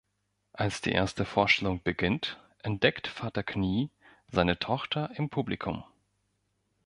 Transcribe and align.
Als 0.53 0.81
die 0.81 0.93
erste 0.93 1.25
Vorstellung 1.25 1.83
beginnt, 1.83 2.41
entdeckt 2.63 3.07
Vater 3.07 3.43
Knie 3.43 3.91
seine 4.31 4.57
Tochter 4.57 5.11
im 5.13 5.29
Publikum. 5.29 5.83